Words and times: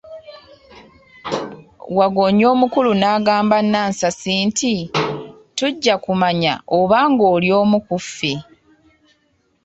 Waggoonya 1.97 2.45
omukulu 2.53 2.91
n'agamba 2.95 3.55
Anansi 3.61 4.33
nti, 4.47 4.73
tujja 5.57 5.95
kumanya 6.03 6.53
oba 6.77 6.97
ng'oli 7.11 7.49
omu 7.61 7.77
ku 7.87 7.95
ffe. 8.05 8.33